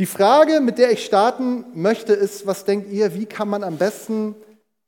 [0.00, 3.78] Die Frage, mit der ich starten möchte, ist, was denkt ihr, wie kann man am
[3.78, 4.36] besten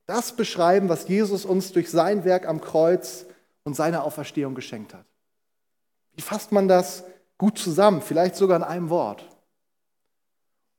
[0.06, 3.26] das beschreiben, was Jesus uns durch sein Werk am Kreuz
[3.64, 5.04] und seine Auferstehung geschenkt hat?
[6.14, 7.02] Wie fasst man das
[7.38, 9.24] gut zusammen, vielleicht sogar in einem Wort?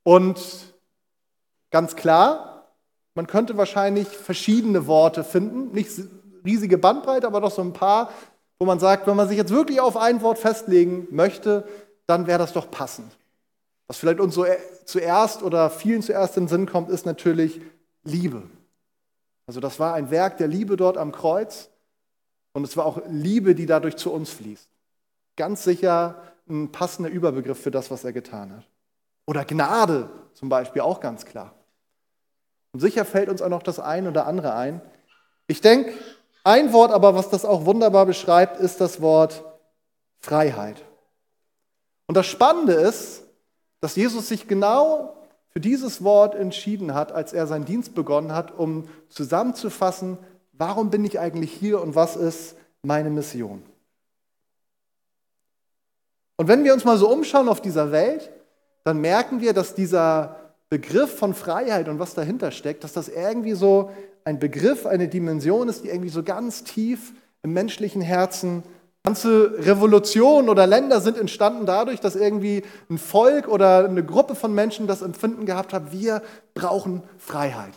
[0.03, 0.39] Und
[1.69, 2.71] ganz klar,
[3.15, 5.91] man könnte wahrscheinlich verschiedene Worte finden, nicht
[6.45, 8.11] riesige Bandbreite, aber doch so ein paar,
[8.59, 11.67] wo man sagt, wenn man sich jetzt wirklich auf ein Wort festlegen möchte,
[12.07, 13.11] dann wäre das doch passend.
[13.91, 14.45] Was vielleicht uns so
[14.85, 17.59] zuerst oder vielen zuerst in den Sinn kommt, ist natürlich
[18.05, 18.43] Liebe.
[19.47, 21.69] Also das war ein Werk der Liebe dort am Kreuz
[22.53, 24.69] und es war auch Liebe, die dadurch zu uns fließt.
[25.35, 28.63] Ganz sicher ein passender Überbegriff für das, was er getan hat.
[29.25, 31.53] Oder Gnade zum Beispiel, auch ganz klar.
[32.71, 34.79] Und sicher fällt uns auch noch das eine oder andere ein.
[35.47, 35.91] Ich denke,
[36.45, 39.43] ein Wort aber, was das auch wunderbar beschreibt, ist das Wort
[40.21, 40.81] Freiheit.
[42.07, 43.27] Und das Spannende ist,
[43.81, 45.15] dass Jesus sich genau
[45.49, 50.17] für dieses Wort entschieden hat, als er seinen Dienst begonnen hat, um zusammenzufassen,
[50.53, 53.61] warum bin ich eigentlich hier und was ist meine Mission.
[56.37, 58.31] Und wenn wir uns mal so umschauen auf dieser Welt,
[58.83, 60.37] dann merken wir, dass dieser
[60.69, 63.91] Begriff von Freiheit und was dahinter steckt, dass das irgendwie so
[64.23, 68.63] ein Begriff, eine Dimension ist, die irgendwie so ganz tief im menschlichen Herzen
[69.03, 74.53] Ganze Revolutionen oder Länder sind entstanden dadurch, dass irgendwie ein Volk oder eine Gruppe von
[74.53, 76.21] Menschen das Empfinden gehabt hat, wir
[76.53, 77.73] brauchen Freiheit.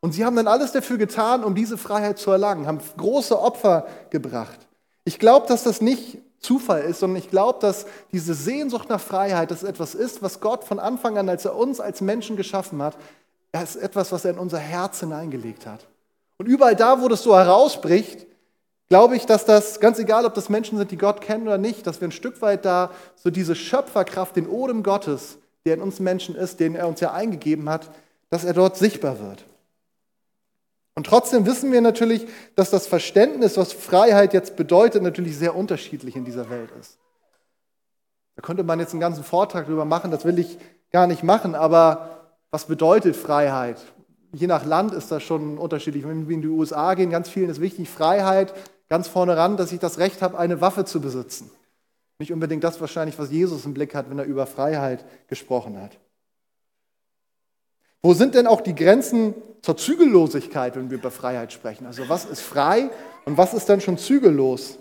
[0.00, 3.86] Und sie haben dann alles dafür getan, um diese Freiheit zu erlangen, haben große Opfer
[4.10, 4.66] gebracht.
[5.04, 9.50] Ich glaube, dass das nicht Zufall ist, sondern ich glaube, dass diese Sehnsucht nach Freiheit,
[9.50, 12.96] das etwas ist, was Gott von Anfang an, als er uns als Menschen geschaffen hat,
[13.52, 15.86] es ist etwas, was er in unser Herz hineingelegt hat.
[16.38, 18.26] Und überall da, wo das so herausbricht,
[18.92, 21.86] glaube ich, dass das, ganz egal, ob das Menschen sind, die Gott kennen oder nicht,
[21.86, 25.98] dass wir ein Stück weit da so diese Schöpferkraft, den Odem Gottes, der in uns
[25.98, 27.90] Menschen ist, den er uns ja eingegeben hat,
[28.28, 29.46] dass er dort sichtbar wird.
[30.94, 36.14] Und trotzdem wissen wir natürlich, dass das Verständnis, was Freiheit jetzt bedeutet, natürlich sehr unterschiedlich
[36.14, 36.98] in dieser Welt ist.
[38.36, 40.58] Da könnte man jetzt einen ganzen Vortrag darüber machen, das will ich
[40.90, 43.80] gar nicht machen, aber was bedeutet Freiheit?
[44.34, 46.06] Je nach Land ist das schon unterschiedlich.
[46.06, 48.52] Wenn wir in die USA gehen, ganz vielen ist wichtig, Freiheit,
[48.92, 51.50] ganz vorne ran, dass ich das Recht habe, eine Waffe zu besitzen.
[52.18, 55.96] Nicht unbedingt das wahrscheinlich, was Jesus im Blick hat, wenn er über Freiheit gesprochen hat.
[58.02, 59.32] Wo sind denn auch die Grenzen
[59.62, 61.86] zur Zügellosigkeit, wenn wir über Freiheit sprechen?
[61.86, 62.90] Also was ist frei
[63.24, 64.78] und was ist dann schon zügellos?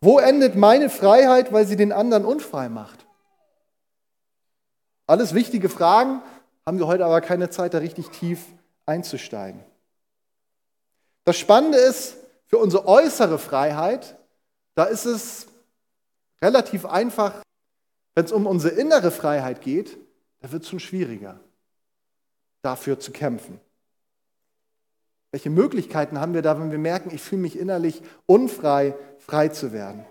[0.00, 3.04] Wo endet meine Freiheit, weil sie den anderen unfrei macht?
[5.06, 6.22] Alles wichtige Fragen,
[6.64, 8.40] haben wir heute aber keine Zeit, da richtig tief
[8.86, 9.60] einzusteigen.
[11.26, 12.16] Das Spannende ist,
[12.50, 14.18] für unsere äußere Freiheit,
[14.74, 15.46] da ist es
[16.42, 17.42] relativ einfach,
[18.16, 19.96] wenn es um unsere innere Freiheit geht,
[20.40, 21.38] da wird es schon schwieriger
[22.62, 23.60] dafür zu kämpfen?
[25.30, 29.72] Welche Möglichkeiten haben wir da, wenn wir merken, ich fühle mich innerlich unfrei, frei zu
[29.72, 30.04] werden?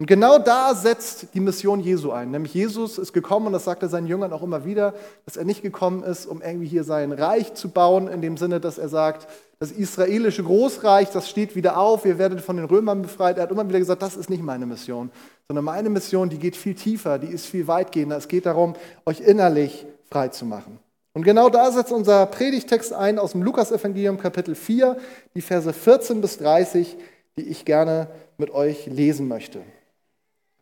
[0.00, 2.30] Und genau da setzt die Mission Jesu ein.
[2.30, 4.94] Nämlich Jesus ist gekommen, und das sagt er seinen Jüngern auch immer wieder,
[5.26, 8.60] dass er nicht gekommen ist, um irgendwie hier sein Reich zu bauen, in dem Sinne,
[8.60, 9.28] dass er sagt,
[9.58, 13.36] das israelische Großreich, das steht wieder auf, ihr werdet von den Römern befreit.
[13.36, 15.10] Er hat immer wieder gesagt, das ist nicht meine Mission,
[15.48, 18.16] sondern meine Mission, die geht viel tiefer, die ist viel weitgehender.
[18.16, 20.78] Es geht darum, euch innerlich frei zu machen.
[21.12, 24.96] Und genau da setzt unser Predigtext ein aus dem Lukasevangelium Kapitel 4,
[25.34, 26.96] die Verse 14 bis 30,
[27.36, 28.06] die ich gerne
[28.38, 29.60] mit euch lesen möchte.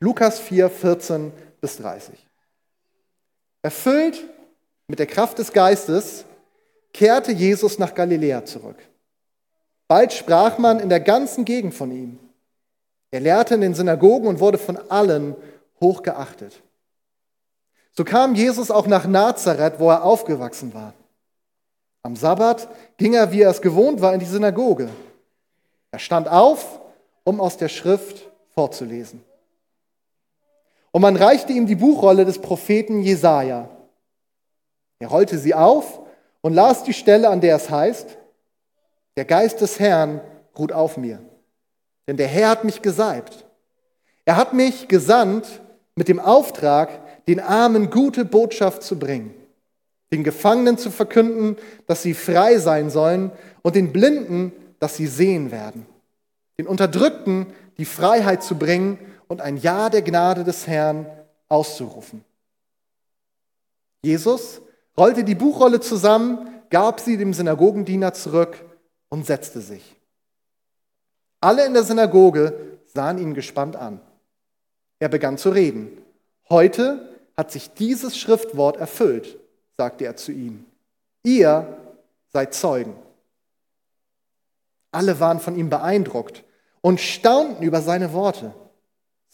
[0.00, 2.14] Lukas 4, 14 bis 30.
[3.62, 4.24] Erfüllt
[4.86, 6.24] mit der Kraft des Geistes
[6.92, 8.76] kehrte Jesus nach Galiläa zurück.
[9.88, 12.18] Bald sprach man in der ganzen Gegend von ihm.
[13.10, 15.34] Er lehrte in den Synagogen und wurde von allen
[15.80, 16.62] hochgeachtet.
[17.92, 20.94] So kam Jesus auch nach Nazareth, wo er aufgewachsen war.
[22.02, 24.88] Am Sabbat ging er, wie er es gewohnt war, in die Synagoge.
[25.90, 26.80] Er stand auf,
[27.24, 29.24] um aus der Schrift vorzulesen.
[30.90, 33.68] Und man reichte ihm die Buchrolle des Propheten Jesaja.
[34.98, 36.00] Er rollte sie auf
[36.40, 38.18] und las die Stelle, an der es heißt:
[39.16, 40.20] Der Geist des Herrn
[40.58, 41.20] ruht auf mir,
[42.06, 43.44] denn der Herr hat mich gesalbt.
[44.24, 45.62] Er hat mich gesandt
[45.94, 49.34] mit dem Auftrag, den Armen gute Botschaft zu bringen,
[50.12, 53.30] den Gefangenen zu verkünden, dass sie frei sein sollen
[53.62, 55.86] und den Blinden, dass sie sehen werden,
[56.58, 57.46] den Unterdrückten
[57.78, 58.98] die Freiheit zu bringen
[59.28, 61.06] und ein Ja der Gnade des Herrn
[61.48, 62.24] auszurufen.
[64.02, 64.60] Jesus
[64.96, 68.64] rollte die Buchrolle zusammen, gab sie dem Synagogendiener zurück
[69.08, 69.96] und setzte sich.
[71.40, 74.00] Alle in der Synagoge sahen ihn gespannt an.
[74.98, 76.02] Er begann zu reden.
[76.48, 79.38] Heute hat sich dieses Schriftwort erfüllt,
[79.76, 80.66] sagte er zu ihnen.
[81.22, 81.76] Ihr
[82.32, 82.96] seid Zeugen.
[84.90, 86.44] Alle waren von ihm beeindruckt
[86.80, 88.54] und staunten über seine Worte.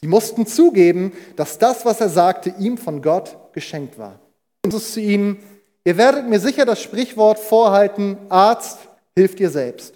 [0.01, 4.19] Sie mussten zugeben, dass das, was er sagte, ihm von Gott geschenkt war.
[4.65, 5.39] Jesus zu ihnen,
[5.85, 8.79] ihr werdet mir sicher das Sprichwort vorhalten, Arzt,
[9.17, 9.95] hilft dir selbst.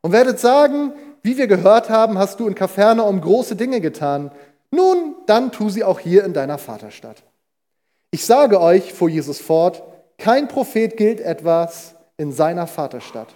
[0.00, 0.92] Und werdet sagen,
[1.22, 4.30] wie wir gehört haben, hast du in Kapernaum große Dinge getan.
[4.70, 7.22] Nun, dann tu sie auch hier in deiner Vaterstadt.
[8.10, 9.82] Ich sage euch, fuhr Jesus fort,
[10.18, 13.28] kein Prophet gilt etwas in seiner Vaterstadt.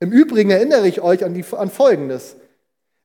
[0.00, 2.36] Im Übrigen erinnere ich euch an, die, an Folgendes.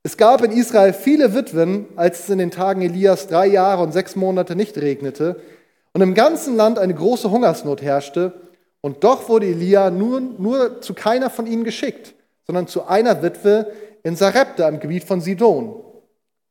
[0.05, 3.93] Es gab in Israel viele Witwen, als es in den Tagen Elias drei Jahre und
[3.93, 5.39] sechs Monate nicht regnete
[5.93, 8.33] und im ganzen Land eine große Hungersnot herrschte.
[8.81, 12.15] Und doch wurde Elia nur, nur zu keiner von ihnen geschickt,
[12.45, 13.71] sondern zu einer Witwe
[14.03, 15.81] in Sarepta im Gebiet von Sidon.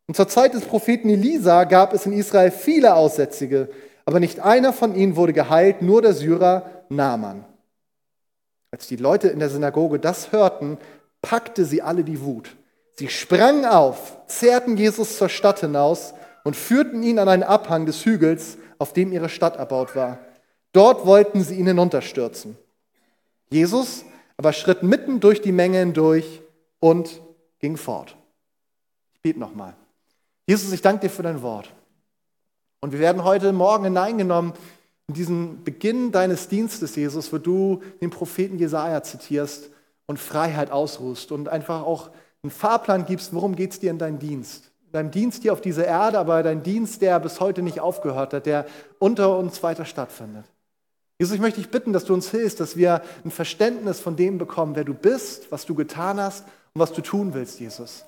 [0.07, 3.69] Und zur Zeit des Propheten Elisa gab es in Israel viele Aussätzige,
[4.07, 7.45] aber nicht einer von ihnen wurde geheilt, nur der Syrer Naaman.
[8.71, 10.79] Als die Leute in der Synagoge das hörten,
[11.21, 12.57] packte sie alle die Wut.
[12.95, 18.05] Sie sprangen auf, zerrten Jesus zur Stadt hinaus und führten ihn an einen Abhang des
[18.05, 20.19] Hügels, auf dem ihre Stadt erbaut war.
[20.73, 22.57] Dort wollten sie ihn hinunterstürzen.
[23.51, 24.05] Jesus
[24.37, 26.43] aber schritt mitten durch die Menge hindurch
[26.81, 27.21] und
[27.61, 28.17] ging fort.
[29.15, 29.75] Ich bete nochmal.
[30.47, 31.71] Jesus, ich danke dir für dein Wort.
[32.81, 34.53] Und wir werden heute Morgen hineingenommen
[35.07, 39.71] in diesen Beginn deines Dienstes, Jesus, wo du den Propheten Jesaja zitierst
[40.07, 42.11] und Freiheit ausruhst und einfach auch
[42.43, 44.71] einen Fahrplan gibst, worum geht es dir in deinem Dienst.
[44.87, 48.35] In deinem Dienst hier auf dieser Erde, aber dein Dienst, der bis heute nicht aufgehört
[48.35, 48.67] hat, der
[48.99, 50.45] unter uns weiter stattfindet.
[51.19, 54.39] Jesus, ich möchte dich bitten, dass du uns hilfst, dass wir ein Verständnis von dem
[54.39, 56.45] bekommen, wer du bist, was du getan hast
[56.75, 58.05] und was du tun willst, Jesus.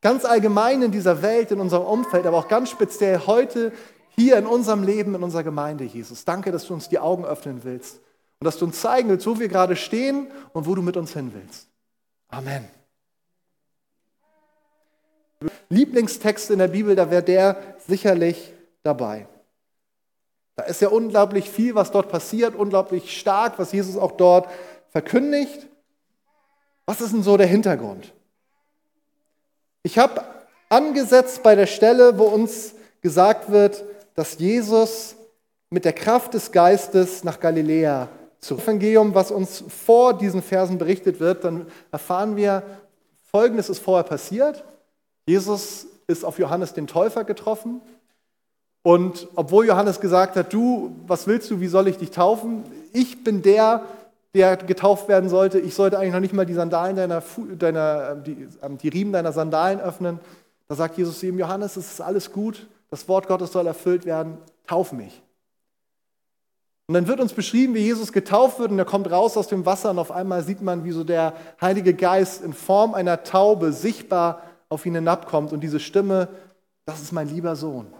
[0.00, 3.72] Ganz allgemein in dieser Welt, in unserem Umfeld, aber auch ganz speziell heute
[4.16, 6.24] hier in unserem Leben, in unserer Gemeinde, Jesus.
[6.24, 7.96] Danke, dass du uns die Augen öffnen willst
[8.38, 11.12] und dass du uns zeigen willst, wo wir gerade stehen und wo du mit uns
[11.12, 11.68] hin willst.
[12.28, 12.79] Amen.
[15.70, 17.56] Lieblingstext in der Bibel, da wäre der
[17.86, 18.52] sicherlich
[18.82, 19.26] dabei.
[20.56, 24.48] Da ist ja unglaublich viel, was dort passiert, unglaublich stark, was Jesus auch dort
[24.90, 25.68] verkündigt.
[26.84, 28.12] Was ist denn so der Hintergrund?
[29.82, 30.22] Ich habe
[30.68, 33.84] angesetzt bei der Stelle, wo uns gesagt wird,
[34.14, 35.16] dass Jesus
[35.70, 38.08] mit der Kraft des Geistes nach Galiläa
[38.40, 42.62] zu Evangelium, was uns vor diesen Versen berichtet wird, dann erfahren wir,
[43.30, 44.64] Folgendes ist vorher passiert.
[45.26, 47.80] Jesus ist auf Johannes den Täufer getroffen.
[48.82, 52.64] Und obwohl Johannes gesagt hat, du, was willst du, wie soll ich dich taufen?
[52.92, 53.82] Ich bin der,
[54.34, 55.58] der getauft werden sollte.
[55.58, 57.22] Ich sollte eigentlich noch nicht mal die Sandalen deiner,
[57.58, 60.18] deiner die, ähm, die Riemen deiner Sandalen öffnen.
[60.68, 62.66] Da sagt Jesus zu ihm, Johannes, es ist alles gut.
[62.90, 64.38] Das Wort Gottes soll erfüllt werden.
[64.66, 65.22] Tauf mich.
[66.86, 69.64] Und dann wird uns beschrieben, wie Jesus getauft wird und er kommt raus aus dem
[69.64, 73.72] Wasser und auf einmal sieht man, wie so der Heilige Geist in Form einer Taube
[73.72, 76.28] sichtbar auf ihn hinabkommt und diese Stimme,
[76.86, 77.92] das ist mein lieber Sohn.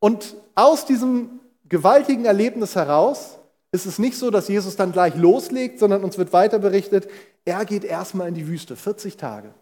[0.00, 3.38] Und aus diesem gewaltigen Erlebnis heraus
[3.72, 7.10] ist es nicht so, dass Jesus dann gleich loslegt, sondern uns wird weiter berichtet,
[7.44, 9.52] er geht erstmal in die Wüste, 40 Tage.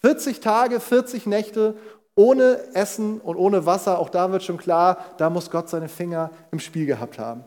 [0.00, 1.74] 40 Tage, 40 Nächte
[2.14, 3.98] ohne Essen und ohne Wasser.
[3.98, 7.44] Auch da wird schon klar, da muss Gott seine Finger im Spiel gehabt haben.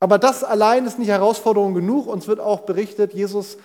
[0.00, 2.06] Aber das allein ist nicht Herausforderung genug.
[2.06, 3.58] Uns wird auch berichtet, Jesus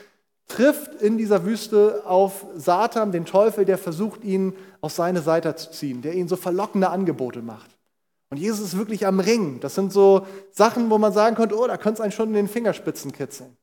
[0.48, 5.72] trifft in dieser Wüste auf Satan, den Teufel, der versucht, ihn auf seine Seite zu
[5.72, 7.78] ziehen, der ihnen so verlockende Angebote macht.
[8.30, 9.60] Und Jesus ist wirklich am Ring.
[9.60, 12.36] Das sind so Sachen, wo man sagen könnte, oh, da könnte es einen schon in
[12.36, 13.56] den Fingerspitzen kitzeln.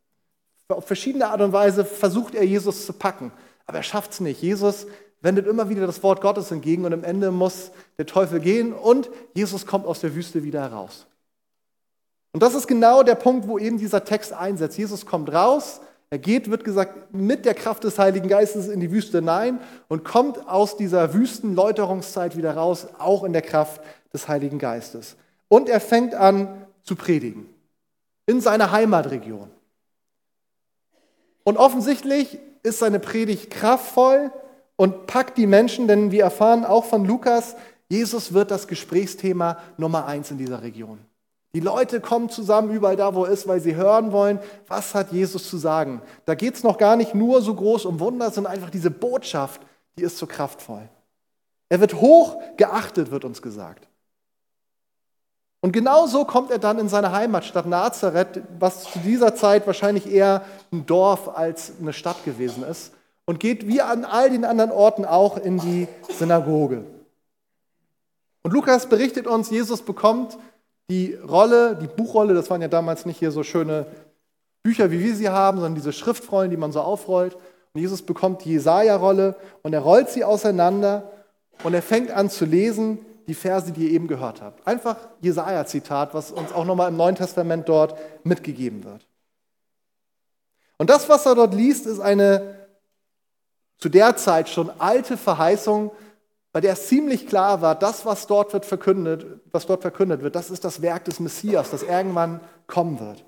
[0.69, 3.33] Auf verschiedene Art und Weise versucht er, Jesus zu packen.
[3.67, 4.41] Aber er schafft es nicht.
[4.41, 4.87] Jesus
[5.21, 9.11] wendet immer wieder das Wort Gottes entgegen und am Ende muss der Teufel gehen und
[9.33, 11.07] Jesus kommt aus der Wüste wieder heraus.
[12.33, 14.77] Und das ist genau der Punkt, wo eben dieser Text einsetzt.
[14.77, 15.81] Jesus kommt raus,
[16.15, 20.05] er geht, wird gesagt, mit der Kraft des Heiligen Geistes in die Wüste hinein und
[20.05, 25.17] kommt aus dieser Wüstenläuterungszeit wieder raus, auch in der Kraft des Heiligen Geistes.
[25.49, 27.49] Und er fängt an zu predigen
[28.27, 29.51] in seiner Heimatregion.
[31.43, 34.31] Und offensichtlich ist seine Predigt kraftvoll
[34.77, 37.57] und packt die Menschen, denn wir erfahren auch von Lukas,
[37.89, 41.01] Jesus wird das Gesprächsthema Nummer eins in dieser Region.
[41.55, 45.13] Die Leute kommen zusammen überall da, wo er ist, weil sie hören wollen, was hat
[45.13, 46.03] Jesus zu sagen.
[46.27, 49.61] Da geht es noch gar nicht nur so groß um Wunder, sondern einfach diese Botschaft,
[49.97, 50.89] die ist so kraftvoll.
[51.69, 53.87] Er wird hoch geachtet, wird uns gesagt.
[55.61, 60.11] Und genau so kommt er dann in seine Heimatstadt Nazareth, was zu dieser Zeit wahrscheinlich
[60.11, 62.93] eher ein Dorf als eine Stadt gewesen ist,
[63.27, 66.85] und geht wie an all den anderen Orten auch in die Synagoge.
[68.43, 70.37] Und Lukas berichtet uns, Jesus bekommt
[70.91, 73.87] die Rolle, die Buchrolle, das waren ja damals nicht hier so schöne
[74.63, 77.35] Bücher, wie wir sie haben, sondern diese Schriftrollen, die man so aufrollt.
[77.73, 81.11] Und Jesus bekommt die Jesaja-Rolle und er rollt sie auseinander
[81.63, 84.67] und er fängt an zu lesen die Verse, die ihr eben gehört habt.
[84.67, 89.07] Einfach Jesaja-Zitat, was uns auch nochmal im Neuen Testament dort mitgegeben wird.
[90.77, 92.67] Und das, was er dort liest, ist eine
[93.79, 95.91] zu der Zeit schon alte Verheißung,
[96.55, 100.37] bei der es ziemlich klar war, das, was dort wird verkündet, was dort verkündet wird,
[100.37, 103.25] das ist das Werk des Messias, das irgendwann kommen wird.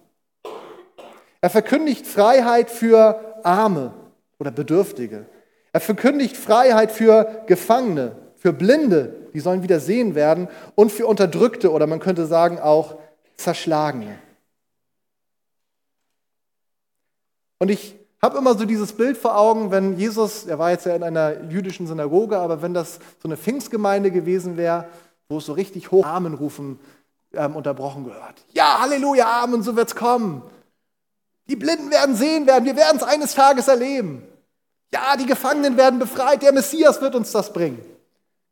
[1.40, 3.92] Er verkündigt Freiheit für Arme
[4.38, 5.26] oder Bedürftige.
[5.72, 11.72] Er verkündigt Freiheit für Gefangene, für Blinde, die sollen wieder sehen werden, und für Unterdrückte
[11.72, 12.96] oder man könnte sagen auch
[13.34, 14.20] Zerschlagene.
[17.58, 20.94] Und ich habe immer so dieses Bild vor Augen, wenn Jesus, er war jetzt ja
[20.94, 24.86] in einer jüdischen Synagoge, aber wenn das so eine Pfingstgemeinde gewesen wäre,
[25.28, 26.78] wo es so richtig hoch Amen rufen
[27.34, 28.44] ähm, unterbrochen gehört.
[28.52, 30.42] Ja, Halleluja, Amen, so wird's kommen.
[31.48, 34.22] Die Blinden werden sehen werden, wir werden es eines Tages erleben.
[34.92, 37.84] Ja, die Gefangenen werden befreit, der Messias wird uns das bringen.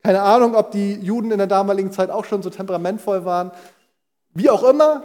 [0.03, 3.51] Keine Ahnung, ob die Juden in der damaligen Zeit auch schon so temperamentvoll waren.
[4.35, 5.03] Wie auch immer,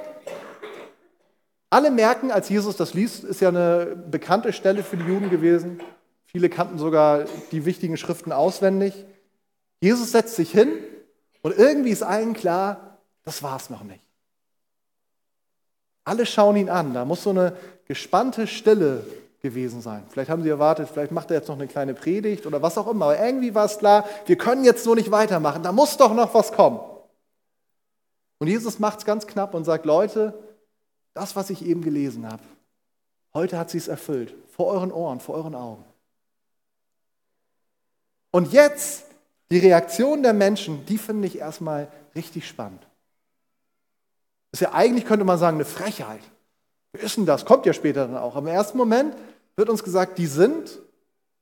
[1.69, 5.79] alle merken, als Jesus das liest, ist ja eine bekannte Stelle für die Juden gewesen.
[6.25, 9.05] Viele kannten sogar die wichtigen Schriften auswendig.
[9.81, 10.69] Jesus setzt sich hin
[11.41, 14.03] und irgendwie ist allen klar, das war es noch nicht.
[16.03, 16.93] Alle schauen ihn an.
[16.93, 19.05] Da muss so eine gespannte Stille
[19.41, 20.03] gewesen sein.
[20.09, 22.87] Vielleicht haben sie erwartet, vielleicht macht er jetzt noch eine kleine Predigt oder was auch
[22.87, 23.05] immer.
[23.05, 25.63] Aber irgendwie war es klar, wir können jetzt so nicht weitermachen.
[25.63, 26.79] Da muss doch noch was kommen.
[28.39, 30.33] Und Jesus macht es ganz knapp und sagt, Leute,
[31.13, 32.43] das, was ich eben gelesen habe,
[33.33, 34.33] heute hat sie es erfüllt.
[34.55, 35.83] Vor euren Ohren, vor euren Augen.
[38.31, 39.05] Und jetzt
[39.51, 42.81] die Reaktion der Menschen, die finde ich erstmal richtig spannend.
[44.51, 46.21] Das ist ja eigentlich, könnte man sagen, eine Frechheit.
[46.93, 47.45] Wie ist denn das?
[47.45, 48.35] Kommt ja später dann auch.
[48.35, 49.15] Im ersten Moment
[49.55, 50.79] wird uns gesagt, die sind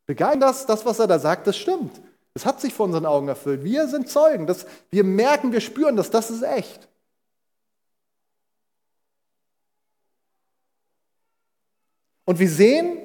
[0.05, 2.01] begeistert, dass das, was er da sagt, das stimmt.
[2.33, 3.63] Es hat sich vor unseren Augen erfüllt.
[3.63, 4.45] Wir sind Zeugen.
[4.45, 6.87] Das, wir merken, wir spüren das, das ist echt.
[12.27, 12.99] Und wir sehen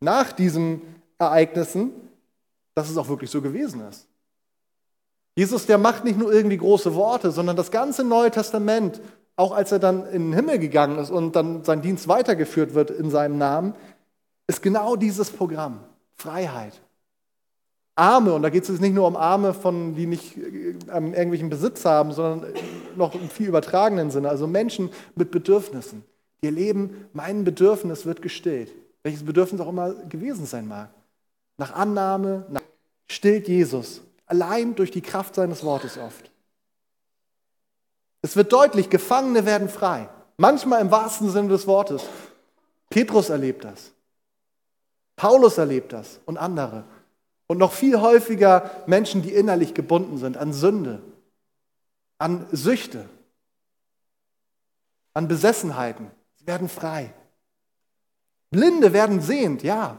[0.00, 0.80] nach diesen
[1.18, 1.92] Ereignissen,
[2.74, 4.06] dass es auch wirklich so gewesen ist.
[5.36, 9.02] Jesus, der macht nicht nur irgendwie große Worte, sondern das ganze Neue Testament
[9.40, 12.90] auch als er dann in den Himmel gegangen ist und dann sein Dienst weitergeführt wird
[12.90, 13.74] in seinem Namen,
[14.46, 15.80] ist genau dieses Programm.
[16.18, 16.78] Freiheit.
[17.94, 21.48] Arme, und da geht es jetzt nicht nur um Arme, von, die nicht äh, irgendwelchen
[21.48, 22.52] Besitz haben, sondern
[22.96, 26.04] noch im viel übertragenen Sinne, also Menschen mit Bedürfnissen.
[26.42, 28.70] Die erleben, mein Bedürfnis wird gestillt.
[29.02, 30.90] Welches Bedürfnis auch immer gewesen sein mag.
[31.58, 32.62] Nach Annahme, nach
[33.08, 34.02] stillt Jesus.
[34.26, 36.30] Allein durch die Kraft seines Wortes oft.
[38.22, 40.08] Es wird deutlich, Gefangene werden frei.
[40.36, 42.04] Manchmal im wahrsten Sinne des Wortes.
[42.88, 43.92] Petrus erlebt das.
[45.16, 46.84] Paulus erlebt das und andere.
[47.46, 51.02] Und noch viel häufiger Menschen, die innerlich gebunden sind an Sünde,
[52.18, 53.08] an Süchte,
[55.14, 56.10] an Besessenheiten.
[56.40, 57.12] Sie werden frei.
[58.50, 59.98] Blinde werden sehend, ja.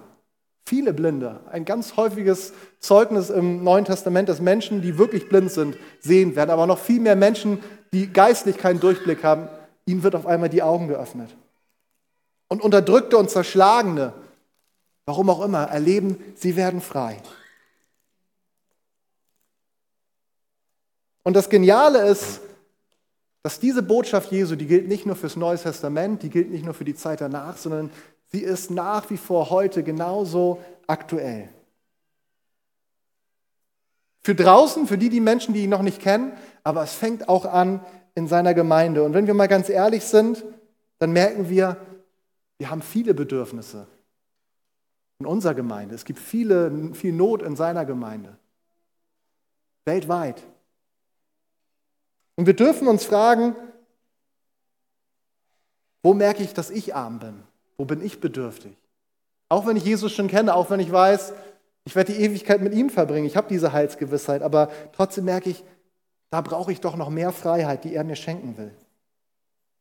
[0.65, 1.41] Viele Blinde.
[1.51, 6.49] Ein ganz häufiges Zeugnis im Neuen Testament, dass Menschen, die wirklich blind sind, sehend werden.
[6.49, 9.49] Aber noch viel mehr Menschen, die geistlich keinen Durchblick haben,
[9.85, 11.29] ihnen wird auf einmal die Augen geöffnet.
[12.47, 14.13] Und Unterdrückte und Zerschlagene,
[15.05, 17.21] warum auch immer, erleben, sie werden frei.
[21.23, 22.41] Und das Geniale ist,
[23.43, 26.73] dass diese Botschaft Jesu, die gilt nicht nur fürs Neue Testament, die gilt nicht nur
[26.73, 27.89] für die Zeit danach, sondern
[28.31, 31.49] sie ist nach wie vor heute genauso aktuell.
[34.23, 36.33] Für draußen, für die, die Menschen, die ihn noch nicht kennen,
[36.63, 37.83] aber es fängt auch an
[38.13, 39.03] in seiner Gemeinde.
[39.03, 40.43] Und wenn wir mal ganz ehrlich sind,
[40.99, 41.77] dann merken wir,
[42.59, 43.87] wir haben viele Bedürfnisse
[45.17, 45.95] in unserer Gemeinde.
[45.95, 48.37] Es gibt viele, viel Not in seiner Gemeinde.
[49.85, 50.43] Weltweit.
[52.35, 53.55] Und wir dürfen uns fragen,
[56.03, 57.43] wo merke ich, dass ich arm bin?
[57.77, 58.75] Wo bin ich bedürftig?
[59.49, 61.33] Auch wenn ich Jesus schon kenne, auch wenn ich weiß,
[61.85, 65.63] ich werde die Ewigkeit mit ihm verbringen, ich habe diese Heilsgewissheit, aber trotzdem merke ich,
[66.29, 68.73] da brauche ich doch noch mehr Freiheit, die er mir schenken will.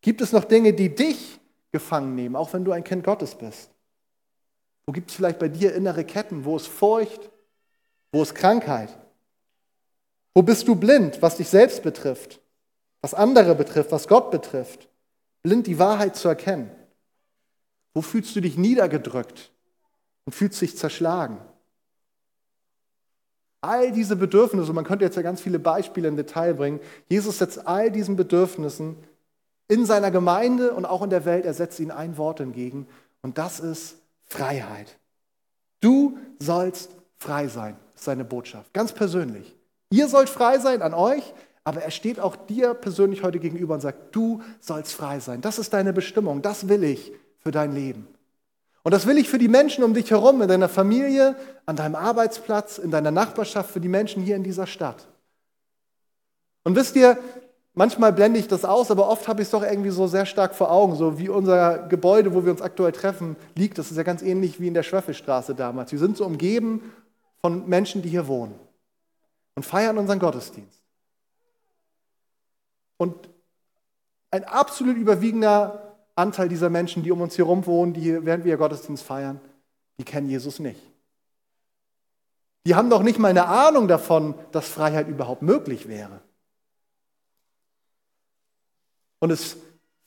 [0.01, 1.39] Gibt es noch Dinge, die dich
[1.73, 3.71] gefangen nehmen, auch wenn du ein Kind Gottes bist?
[4.87, 6.45] Wo gibt es vielleicht bei dir innere Ketten?
[6.45, 7.31] Wo ist Furcht?
[8.13, 8.89] Wo ist Krankheit?
[10.35, 12.41] Wo bist du blind, was dich selbst betrifft,
[13.01, 14.89] was andere betrifft, was Gott betrifft?
[15.43, 16.71] Blind die Wahrheit zu erkennen.
[17.95, 19.51] Wo fühlst du dich niedergedrückt
[20.25, 21.41] und fühlst dich zerschlagen?
[23.63, 27.67] All diese Bedürfnisse, man könnte jetzt ja ganz viele Beispiele im Detail bringen, Jesus setzt
[27.67, 28.97] all diesen Bedürfnissen
[29.69, 32.87] in seiner Gemeinde und auch in der Welt, er setzt ihnen ein Wort entgegen
[33.23, 34.99] und das ist Freiheit.
[35.81, 39.57] Du sollst frei sein, ist seine Botschaft, ganz persönlich.
[39.91, 43.81] Ihr sollt frei sein an euch, aber er steht auch dir persönlich heute gegenüber und
[43.81, 45.41] sagt, du sollst frei sein.
[45.41, 48.07] Das ist deine Bestimmung, das will ich für dein Leben.
[48.83, 51.97] Und das will ich für die Menschen um dich herum, in deiner Familie, an deinem
[51.97, 55.09] Arbeitsplatz, in deiner Nachbarschaft, für die Menschen hier in dieser Stadt.
[56.65, 57.19] Und wisst ihr,
[57.75, 60.55] manchmal blende ich das aus, aber oft habe ich es doch irgendwie so sehr stark
[60.55, 63.77] vor Augen, so wie unser Gebäude, wo wir uns aktuell treffen, liegt.
[63.77, 65.93] Das ist ja ganz ähnlich wie in der Schweffelstraße damals.
[65.93, 66.93] Wir sind so umgeben
[67.43, 68.55] von Menschen, die hier wohnen
[69.55, 70.83] und feiern unseren Gottesdienst.
[72.97, 73.29] Und
[74.31, 79.03] ein absolut überwiegender Anteil dieser Menschen, die um uns herum wohnen, die während wir Gottesdienst
[79.03, 79.41] feiern,
[79.99, 80.81] die kennen Jesus nicht.
[82.67, 86.21] Die haben doch nicht mal eine Ahnung davon, dass Freiheit überhaupt möglich wäre.
[89.19, 89.57] Und es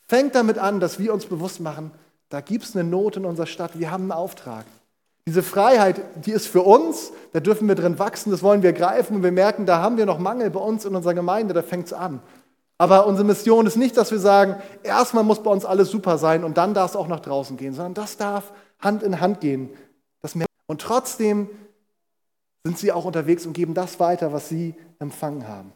[0.07, 1.91] fängt damit an, dass wir uns bewusst machen,
[2.29, 4.65] da gibt es eine Not in unserer Stadt, wir haben einen Auftrag.
[5.25, 9.17] Diese Freiheit, die ist für uns, da dürfen wir drin wachsen, das wollen wir greifen
[9.17, 11.87] und wir merken, da haben wir noch Mangel bei uns in unserer Gemeinde, da fängt
[11.87, 12.21] es an.
[12.77, 16.43] Aber unsere Mission ist nicht, dass wir sagen, erstmal muss bei uns alles super sein
[16.43, 19.69] und dann darf es auch nach draußen gehen, sondern das darf Hand in Hand gehen.
[20.67, 21.49] und trotzdem
[22.65, 25.71] sind sie auch unterwegs und geben das weiter, was sie empfangen haben.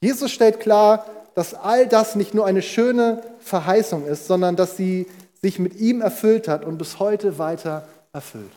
[0.00, 5.06] Jesus stellt klar, dass all das nicht nur eine schöne Verheißung ist, sondern dass sie
[5.42, 8.52] sich mit ihm erfüllt hat und bis heute weiter erfüllt.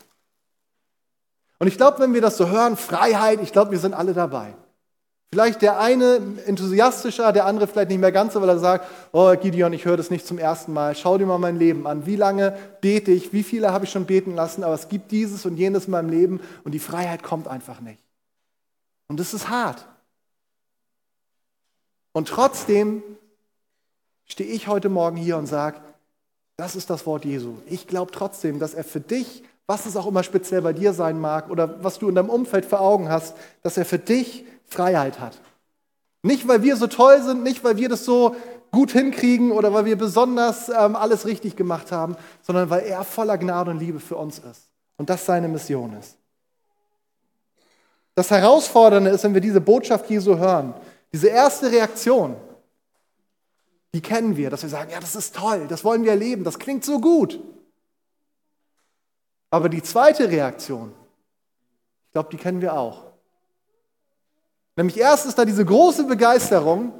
[1.57, 4.53] Und ich glaube, wenn wir das so hören, Freiheit, ich glaube, wir sind alle dabei.
[5.31, 9.35] Vielleicht der eine enthusiastischer, der andere vielleicht nicht mehr ganz so, weil er sagt, oh
[9.35, 10.95] Gideon, ich höre das nicht zum ersten Mal.
[10.95, 12.05] Schau dir mal mein Leben an.
[12.05, 13.33] Wie lange bete ich?
[13.33, 14.63] Wie viele habe ich schon beten lassen?
[14.63, 17.99] Aber es gibt dieses und jenes in meinem Leben und die Freiheit kommt einfach nicht.
[19.07, 19.85] Und das ist hart.
[22.13, 23.03] Und trotzdem
[24.25, 25.81] stehe ich heute Morgen hier und sage,
[26.57, 27.55] das ist das Wort Jesu.
[27.67, 31.19] Ich glaube trotzdem, dass er für dich, was es auch immer speziell bei dir sein
[31.19, 35.19] mag oder was du in deinem Umfeld vor Augen hast, dass er für dich Freiheit
[35.19, 35.39] hat.
[36.23, 38.35] Nicht, weil wir so toll sind, nicht, weil wir das so
[38.71, 43.37] gut hinkriegen oder weil wir besonders ähm, alles richtig gemacht haben, sondern weil er voller
[43.37, 44.69] Gnade und Liebe für uns ist.
[44.97, 46.17] Und das seine Mission ist.
[48.15, 50.73] Das Herausfordernde ist, wenn wir diese Botschaft Jesu hören,
[51.11, 52.35] diese erste Reaktion,
[53.95, 56.59] die kennen wir, dass wir sagen, ja, das ist toll, das wollen wir erleben, das
[56.59, 57.41] klingt so gut.
[59.49, 60.93] Aber die zweite Reaktion,
[62.07, 63.05] ich glaube, die kennen wir auch.
[64.75, 66.91] Nämlich erst ist da diese große Begeisterung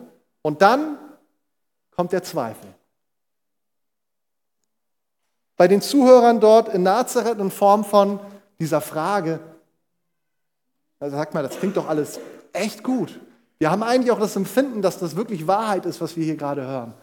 [0.42, 0.98] und dann
[1.92, 2.74] kommt der Zweifel.
[5.58, 8.22] Bei den Zuhörern dort in Nazareth in Form von
[8.58, 9.42] dieser Frage,
[11.02, 12.22] also sagt man, das klingt doch alles
[12.54, 13.20] echt gut.
[13.58, 16.66] Wir haben eigentlich auch das Empfinden, dass das wirklich Wahrheit ist, was wir hier gerade
[16.66, 16.94] hören.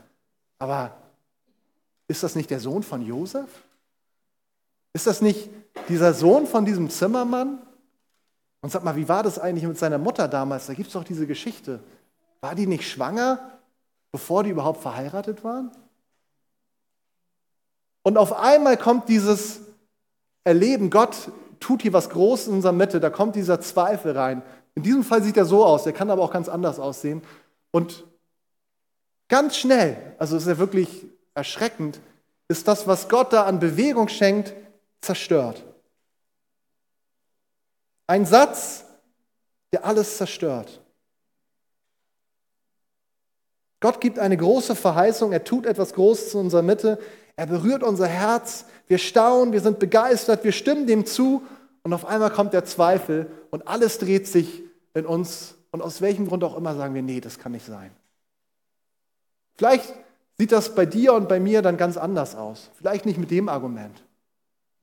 [0.58, 0.96] Aber
[2.08, 3.48] ist das nicht der Sohn von Josef?
[4.92, 5.48] Ist das nicht
[5.88, 7.58] dieser Sohn von diesem Zimmermann?
[8.60, 10.66] Und sag mal, wie war das eigentlich mit seiner Mutter damals?
[10.66, 11.80] Da gibt es doch diese Geschichte.
[12.40, 13.40] War die nicht schwanger,
[14.12, 15.70] bevor die überhaupt verheiratet waren?
[18.02, 19.60] Und auf einmal kommt dieses
[20.44, 24.42] Erleben, Gott tut hier was Großes in unserer Mitte, da kommt dieser Zweifel rein.
[24.74, 27.22] In diesem Fall sieht er so aus, der kann aber auch ganz anders aussehen.
[27.70, 28.04] Und
[29.28, 32.00] ganz schnell, also ist er wirklich erschreckend,
[32.48, 34.54] ist das, was Gott da an Bewegung schenkt,
[35.00, 35.64] zerstört.
[38.06, 38.85] Ein Satz,
[39.72, 40.80] der alles zerstört.
[43.80, 47.00] Gott gibt eine große Verheißung, er tut etwas Großes in unserer Mitte,
[47.37, 51.42] er berührt unser Herz, wir staunen, wir sind begeistert, wir stimmen dem zu
[51.83, 54.62] und auf einmal kommt der Zweifel und alles dreht sich
[54.95, 57.90] in uns und aus welchem Grund auch immer sagen wir, nee, das kann nicht sein.
[59.57, 59.92] Vielleicht
[60.38, 62.71] sieht das bei dir und bei mir dann ganz anders aus.
[62.77, 64.03] Vielleicht nicht mit dem Argument.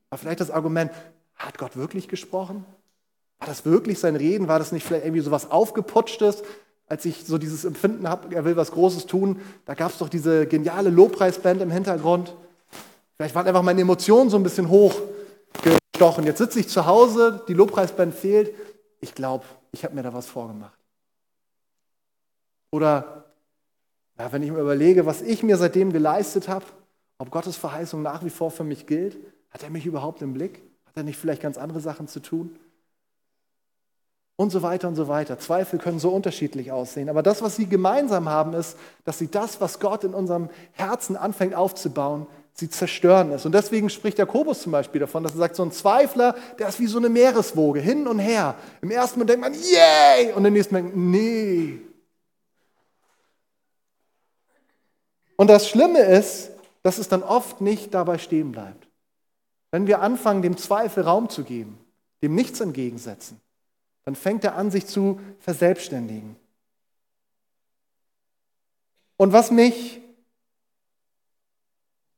[0.09, 0.91] Aber vielleicht das Argument,
[1.35, 2.65] hat Gott wirklich gesprochen?
[3.39, 4.47] War das wirklich sein Reden?
[4.47, 6.43] War das nicht vielleicht irgendwie so was Aufgeputschtes?
[6.87, 10.09] Als ich so dieses Empfinden habe, er will was Großes tun, da gab es doch
[10.09, 12.35] diese geniale Lobpreisband im Hintergrund.
[13.15, 14.69] Vielleicht waren einfach meine Emotionen so ein bisschen
[15.99, 16.25] hochgestochen.
[16.25, 18.53] Jetzt sitze ich zu Hause, die Lobpreisband fehlt.
[19.01, 20.77] Ich glaube, ich habe mir da was vorgemacht.
[22.71, 23.25] Oder
[24.17, 26.65] ja, wenn ich mir überlege, was ich mir seitdem geleistet habe,
[27.17, 29.17] ob Gottes Verheißung nach wie vor für mich gilt,
[29.49, 30.61] hat er mich überhaupt im Blick?
[30.85, 32.57] Hat er nicht vielleicht ganz andere Sachen zu tun?
[34.35, 35.37] Und so weiter und so weiter.
[35.37, 37.09] Zweifel können so unterschiedlich aussehen.
[37.09, 41.17] Aber das, was sie gemeinsam haben, ist, dass sie das, was Gott in unserem Herzen
[41.17, 42.25] anfängt aufzubauen,
[42.59, 43.45] Sie zerstören es.
[43.45, 46.77] Und deswegen spricht Jakobus zum Beispiel davon, dass er sagt, so ein Zweifler, der ist
[46.81, 48.55] wie so eine Meereswoge, hin und her.
[48.81, 50.33] Im ersten Moment denkt man, yay!
[50.33, 51.79] Und im nächsten Moment, nee.
[55.37, 56.51] Und das Schlimme ist,
[56.83, 58.89] dass es dann oft nicht dabei stehen bleibt.
[59.71, 61.79] Wenn wir anfangen, dem Zweifel Raum zu geben,
[62.21, 63.39] dem nichts entgegensetzen,
[64.03, 66.35] dann fängt er an, sich zu verselbstständigen.
[69.15, 70.01] Und was mich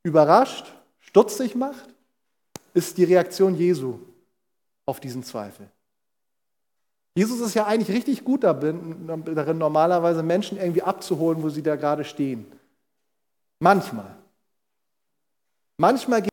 [0.03, 0.65] überrascht,
[0.99, 1.89] stutzig macht,
[2.73, 3.99] ist die Reaktion Jesu
[4.85, 5.69] auf diesen Zweifel.
[7.15, 9.05] Jesus ist ja eigentlich richtig gut darin,
[9.57, 12.45] normalerweise Menschen irgendwie abzuholen, wo sie da gerade stehen.
[13.59, 14.15] Manchmal.
[15.77, 16.31] Manchmal geht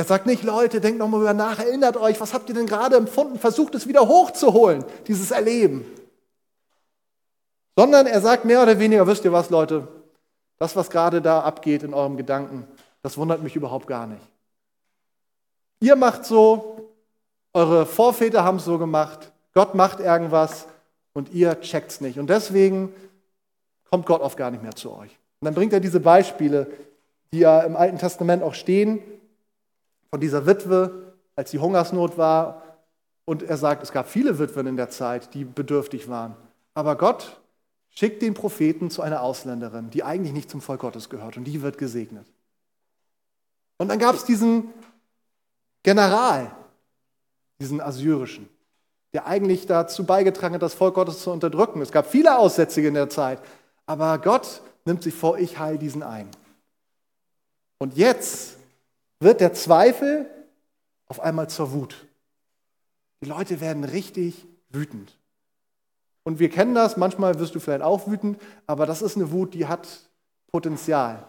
[0.00, 2.96] er sagt nicht, Leute, denkt nochmal über nach, erinnert euch, was habt ihr denn gerade
[2.96, 3.38] empfunden?
[3.38, 5.84] Versucht es wieder hochzuholen, dieses Erleben.
[7.76, 9.86] Sondern er sagt mehr oder weniger, wisst ihr was, Leute,
[10.60, 12.68] das, was gerade da abgeht in eurem Gedanken,
[13.02, 14.22] das wundert mich überhaupt gar nicht.
[15.80, 16.90] Ihr macht so,
[17.54, 20.66] eure Vorväter haben es so gemacht, Gott macht irgendwas
[21.14, 22.18] und ihr checkt es nicht.
[22.18, 22.92] Und deswegen
[23.90, 25.18] kommt Gott oft gar nicht mehr zu euch.
[25.40, 26.70] Und dann bringt er diese Beispiele,
[27.32, 29.00] die ja im Alten Testament auch stehen,
[30.10, 32.62] von dieser Witwe, als die Hungersnot war.
[33.24, 36.36] Und er sagt, es gab viele Witwen in der Zeit, die bedürftig waren.
[36.74, 37.39] Aber Gott
[37.90, 41.36] schickt den Propheten zu einer Ausländerin, die eigentlich nicht zum Volk Gottes gehört.
[41.36, 42.26] Und die wird gesegnet.
[43.78, 44.68] Und dann gab es diesen
[45.82, 46.54] General,
[47.60, 48.48] diesen assyrischen,
[49.12, 51.80] der eigentlich dazu beigetragen hat, das Volk Gottes zu unterdrücken.
[51.80, 53.40] Es gab viele Aussätzige in der Zeit.
[53.86, 56.28] Aber Gott nimmt sich vor, ich heile diesen ein.
[57.78, 58.56] Und jetzt
[59.18, 60.28] wird der Zweifel
[61.06, 62.06] auf einmal zur Wut.
[63.22, 65.16] Die Leute werden richtig wütend.
[66.30, 69.52] Und wir kennen das, manchmal wirst du vielleicht auch wütend, aber das ist eine Wut,
[69.52, 69.88] die hat
[70.52, 71.24] Potenzial.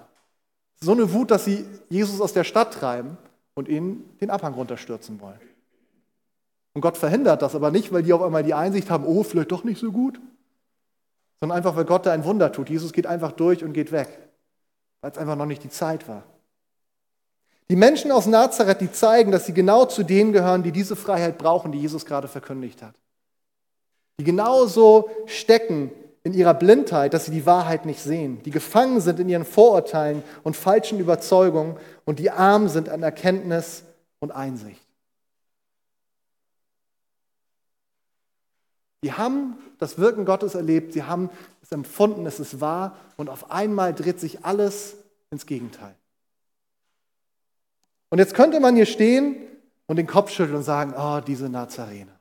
[0.80, 3.18] So eine Wut, dass sie Jesus aus der Stadt treiben
[3.56, 5.40] und ihn den Abhang runterstürzen wollen.
[6.76, 9.52] Und Gott verhindert das aber nicht, weil die auf einmal die Einsicht haben, oh, vielleicht
[9.52, 10.22] doch nicht so gut,
[11.40, 12.70] sondern einfach, weil Gott da ein Wunder tut.
[12.70, 14.08] Jesus geht einfach durch und geht weg,
[15.02, 16.22] weil es einfach noch nicht die Zeit war.
[17.72, 21.40] Die Menschen aus Nazareth, die zeigen, dass sie genau zu denen gehören, die diese Freiheit
[21.40, 22.94] brauchen, die Jesus gerade verkündigt hat.
[24.20, 25.92] Die genauso stecken
[26.24, 30.24] in ihrer Blindheit, dass sie die Wahrheit nicht sehen, die gefangen sind in ihren Vorurteilen
[30.44, 33.84] und falschen Überzeugungen und die arm sind an Erkenntnis
[34.20, 34.82] und Einsicht.
[39.04, 41.32] Die haben das Wirken Gottes erlebt, sie haben
[41.64, 44.96] es empfunden, es ist wahr und auf einmal dreht sich alles
[45.32, 45.96] ins Gegenteil.
[48.10, 49.38] Und jetzt könnte man hier stehen
[49.88, 52.21] und den Kopf schütteln und sagen, oh, diese Nazarener.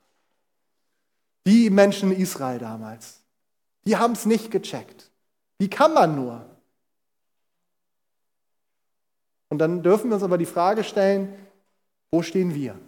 [1.47, 3.21] Die Menschen in Israel damals,
[3.85, 5.11] die haben es nicht gecheckt.
[5.59, 6.45] Wie kann man nur?
[9.49, 11.35] Und dann dürfen wir uns aber die Frage stellen,
[12.11, 12.79] wo stehen wir?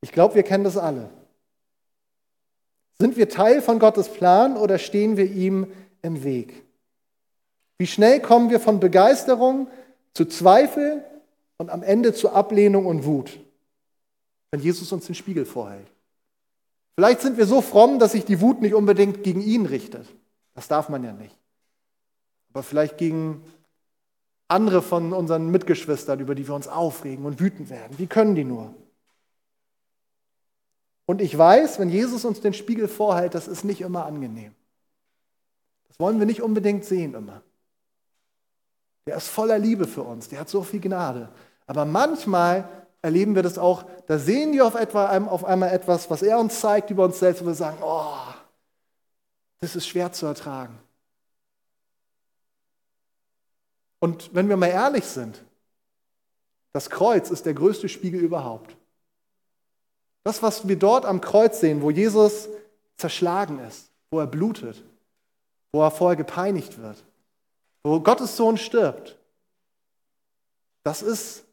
[0.00, 1.08] Ich glaube, wir kennen das alle.
[2.98, 6.62] Sind wir Teil von Gottes Plan oder stehen wir ihm im Weg?
[7.78, 9.68] Wie schnell kommen wir von Begeisterung
[10.12, 11.04] zu Zweifel
[11.56, 13.40] und am Ende zu Ablehnung und Wut,
[14.54, 15.90] wenn Jesus uns den Spiegel vorhält.
[16.94, 20.06] Vielleicht sind wir so fromm, dass sich die Wut nicht unbedingt gegen ihn richtet.
[20.54, 21.36] Das darf man ja nicht.
[22.50, 23.42] Aber vielleicht gegen
[24.46, 27.98] andere von unseren Mitgeschwistern, über die wir uns aufregen und wütend werden.
[27.98, 28.72] Wie können die nur?
[31.06, 34.54] Und ich weiß, wenn Jesus uns den Spiegel vorhält, das ist nicht immer angenehm.
[35.88, 37.42] Das wollen wir nicht unbedingt sehen immer.
[39.08, 41.28] Der ist voller Liebe für uns, der hat so viel Gnade.
[41.66, 46.22] Aber manchmal erleben wir das auch, da sehen wir auf, etwa, auf einmal etwas, was
[46.22, 48.16] er uns zeigt über uns selbst und wir sagen, oh,
[49.60, 50.78] das ist schwer zu ertragen.
[54.00, 55.44] Und wenn wir mal ehrlich sind,
[56.72, 58.74] das Kreuz ist der größte Spiegel überhaupt.
[60.22, 62.48] Das, was wir dort am Kreuz sehen, wo Jesus
[62.96, 64.82] zerschlagen ist, wo er blutet,
[65.72, 67.04] wo er vorher gepeinigt wird,
[67.82, 69.18] wo Gottes Sohn stirbt,
[70.84, 71.44] das ist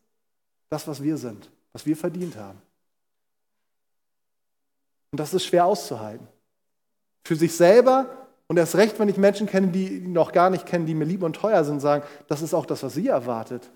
[0.72, 2.60] das, was wir sind, was wir verdient haben.
[5.12, 6.28] Und das ist schwer auszuhalten.
[7.24, 8.08] Für sich selber
[8.48, 11.24] und erst recht, wenn ich Menschen kenne, die noch gar nicht kennen, die mir lieb
[11.24, 13.70] und teuer sind, sagen, das ist auch das, was sie erwartet,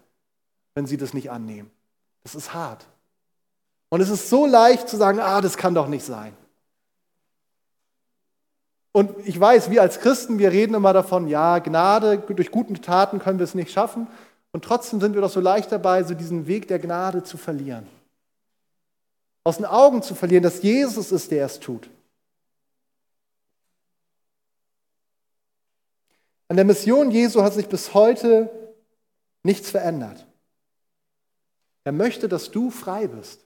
[0.73, 1.69] wenn sie das nicht annehmen.
[2.23, 2.85] Das ist hart.
[3.89, 6.35] Und es ist so leicht zu sagen, ah, das kann doch nicht sein.
[8.93, 13.19] Und ich weiß, wir als Christen, wir reden immer davon, ja, Gnade, durch gute Taten
[13.19, 14.07] können wir es nicht schaffen.
[14.55, 17.85] Und trotzdem sind wir doch so leicht dabei, so diesen Weg der Gnade zu verlieren.
[19.43, 21.89] Aus den Augen zu verlieren, dass Jesus ist, der es tut.
[26.47, 28.49] An der Mission Jesu hat sich bis heute
[29.43, 30.25] nichts verändert.
[31.83, 33.45] Er möchte, dass du frei bist.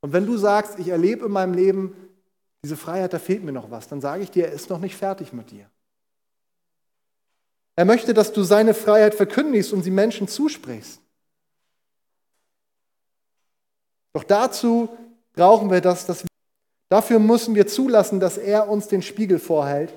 [0.00, 1.94] Und wenn du sagst, ich erlebe in meinem Leben
[2.64, 4.96] diese Freiheit, da fehlt mir noch was, dann sage ich dir, er ist noch nicht
[4.96, 5.69] fertig mit dir.
[7.80, 11.00] Er möchte, dass du seine Freiheit verkündigst und sie Menschen zusprichst.
[14.12, 14.90] Doch dazu
[15.32, 16.28] brauchen wir das, dass wir,
[16.90, 19.94] dafür müssen wir zulassen, dass er uns den Spiegel vorhält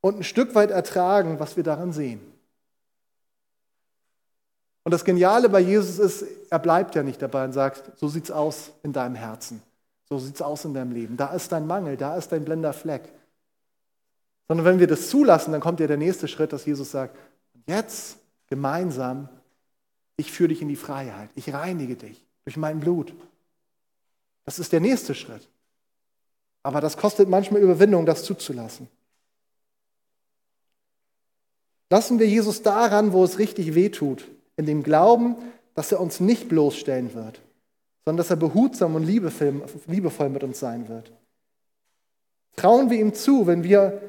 [0.00, 2.22] und ein Stück weit ertragen, was wir daran sehen.
[4.82, 8.30] Und das Geniale bei Jesus ist, er bleibt ja nicht dabei und sagt, so sieht's
[8.30, 9.62] aus in deinem Herzen,
[10.08, 13.12] so sieht's aus in deinem Leben, da ist dein Mangel, da ist dein blinder Fleck.
[14.48, 17.16] Sondern wenn wir das zulassen, dann kommt ja der nächste Schritt, dass Jesus sagt,
[17.66, 19.28] jetzt gemeinsam,
[20.16, 23.12] ich führe dich in die Freiheit, ich reinige dich durch mein Blut.
[24.44, 25.46] Das ist der nächste Schritt.
[26.62, 28.88] Aber das kostet manchmal Überwindung, das zuzulassen.
[31.90, 35.36] Lassen wir Jesus daran, wo es richtig weh tut, in dem Glauben,
[35.74, 37.40] dass er uns nicht bloßstellen wird,
[38.04, 41.12] sondern dass er behutsam und liebevoll mit uns sein wird.
[42.56, 44.02] Trauen wir ihm zu, wenn wir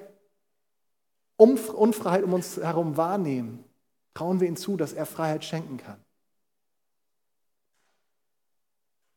[1.40, 3.64] Unfreiheit um uns herum wahrnehmen,
[4.14, 5.98] trauen wir ihm zu, dass er Freiheit schenken kann.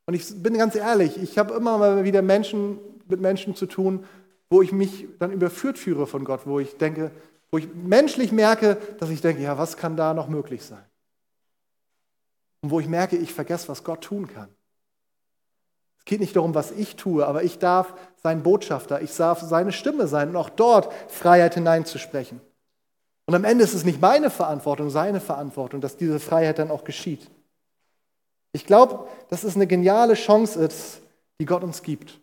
[0.07, 4.05] Und ich bin ganz ehrlich, ich habe immer mal wieder Menschen mit Menschen zu tun,
[4.51, 7.11] wo ich mich dann überführt führe von Gott, wo ich denke,
[7.51, 10.85] wo ich menschlich merke, dass ich denke, ja, was kann da noch möglich sein?
[12.61, 14.49] Und wo ich merke, ich vergesse, was Gott tun kann.
[16.03, 19.71] Es geht nicht darum, was ich tue, aber ich darf sein Botschafter, ich darf seine
[19.71, 22.41] Stimme sein und auch dort Freiheit hineinzusprechen.
[23.27, 26.83] Und am Ende ist es nicht meine Verantwortung, seine Verantwortung, dass diese Freiheit dann auch
[26.83, 27.31] geschieht.
[28.51, 31.03] Ich glaube, dass es eine geniale Chance ist,
[31.39, 32.19] die Gott uns gibt.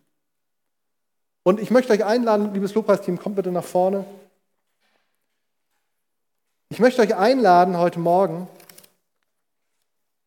[1.44, 4.04] Und ich möchte euch einladen, liebes Lobpreisteam, kommt bitte nach vorne.
[6.68, 8.50] Ich möchte euch einladen, heute Morgen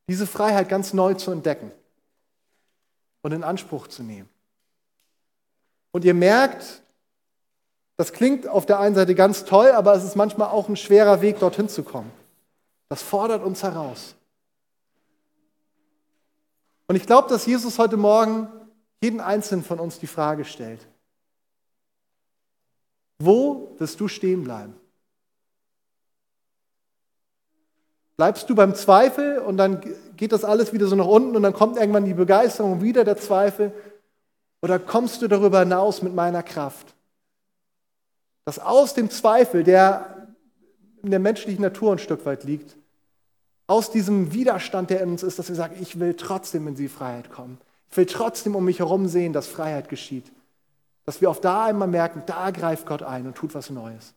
[0.08, 1.70] diese Freiheit ganz neu zu entdecken
[3.22, 4.28] und in Anspruch zu nehmen.
[5.92, 6.82] Und ihr merkt,
[7.96, 11.20] das klingt auf der einen Seite ganz toll, aber es ist manchmal auch ein schwerer
[11.20, 12.10] Weg, dorthin zu kommen.
[12.88, 14.14] Das fordert uns heraus.
[16.88, 18.48] Und ich glaube, dass Jesus heute Morgen
[19.00, 20.86] jeden einzelnen von uns die Frage stellt,
[23.18, 24.74] wo wirst du stehen bleiben?
[28.22, 29.80] Bleibst du beim Zweifel und dann
[30.16, 33.16] geht das alles wieder so nach unten und dann kommt irgendwann die Begeisterung wieder der
[33.16, 33.72] Zweifel?
[34.60, 36.94] Oder kommst du darüber hinaus mit meiner Kraft?
[38.44, 40.28] Dass aus dem Zweifel, der
[41.02, 42.76] in der menschlichen Natur ein Stück weit liegt,
[43.66, 46.86] aus diesem Widerstand, der in uns ist, dass wir sagen, ich will trotzdem in die
[46.86, 47.58] Freiheit kommen.
[47.90, 50.30] Ich will trotzdem um mich herum sehen, dass Freiheit geschieht.
[51.06, 54.14] Dass wir auf da einmal merken, da greift Gott ein und tut was Neues.